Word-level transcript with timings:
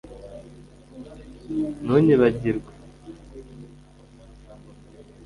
ntunyibagirwe 1.83 2.71